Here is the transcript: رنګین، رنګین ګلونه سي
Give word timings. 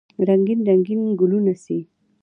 رنګین، 0.27 0.59
رنګین 0.67 1.01
ګلونه 1.19 1.53
سي 1.63 1.77